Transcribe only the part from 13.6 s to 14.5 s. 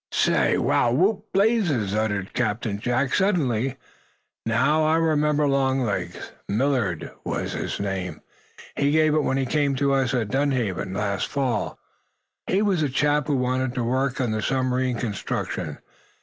to work on the